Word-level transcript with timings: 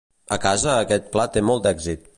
A 0.37 0.39
casa 0.45 0.71
aquest 0.77 1.07
plat 1.17 1.37
té 1.37 1.47
molt 1.51 1.73
èxit! 1.75 2.07